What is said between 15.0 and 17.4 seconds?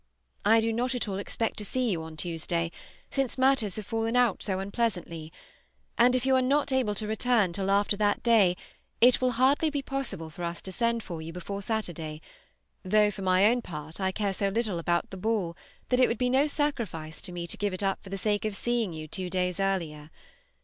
the ball that it would be no sacrifice to